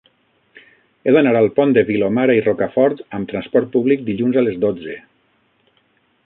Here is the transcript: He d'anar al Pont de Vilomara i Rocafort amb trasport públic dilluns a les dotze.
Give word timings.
He 1.03 1.11
d'anar 1.15 1.33
al 1.41 1.49
Pont 1.59 1.75
de 1.77 1.83
Vilomara 1.89 2.37
i 2.39 2.43
Rocafort 2.47 3.05
amb 3.19 3.31
trasport 3.35 3.71
públic 3.77 4.03
dilluns 4.09 4.41
a 4.43 4.47
les 4.49 4.59
dotze. 4.65 4.97